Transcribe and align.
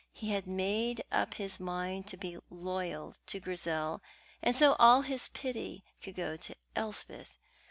He 0.11 0.29
had 0.31 0.47
made 0.47 1.03
up 1.11 1.35
his 1.35 1.59
mind 1.59 2.07
to 2.07 2.17
be 2.17 2.39
loyal 2.49 3.13
to 3.27 3.39
Grizel, 3.39 4.01
and 4.41 4.55
so 4.55 4.73
all 4.79 5.03
his 5.03 5.29
pity 5.29 5.83
could 6.01 6.15
go 6.15 6.35
to 6.37 6.55
Elspeth. 6.75 7.37